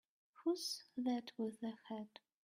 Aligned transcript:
Who's 0.43 0.81
that 0.97 1.31
with 1.37 1.59
the 1.59 1.73
hat? 1.89 2.21